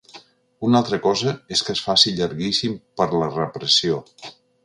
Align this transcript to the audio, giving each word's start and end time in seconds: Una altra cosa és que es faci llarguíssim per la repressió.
Una 0.67 0.79
altra 0.83 0.97
cosa 1.03 1.33
és 1.57 1.61
que 1.67 1.75
es 1.75 1.83
faci 1.89 2.15
llarguíssim 2.21 2.75
per 3.01 3.09
la 3.19 3.31
repressió. 3.37 4.03